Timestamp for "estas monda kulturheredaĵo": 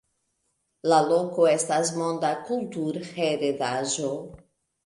1.51-4.11